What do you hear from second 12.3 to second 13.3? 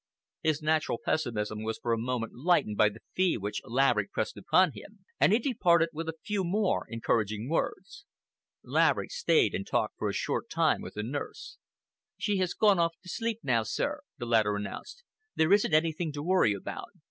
has gone off to